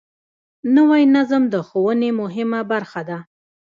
نوی 0.75 1.03
نظم 1.15 1.43
د 1.53 1.55
ښوونې 1.67 2.09
مهمه 2.21 2.61
برخه 2.71 3.01
ده 3.09 3.17